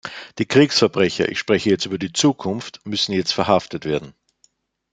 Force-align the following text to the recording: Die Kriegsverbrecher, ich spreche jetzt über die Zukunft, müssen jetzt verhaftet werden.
Die 0.39 0.47
Kriegsverbrecher, 0.47 1.29
ich 1.29 1.37
spreche 1.37 1.69
jetzt 1.69 1.85
über 1.85 1.99
die 1.99 2.11
Zukunft, 2.11 2.83
müssen 2.87 3.11
jetzt 3.13 3.33
verhaftet 3.33 3.85
werden. 3.85 4.15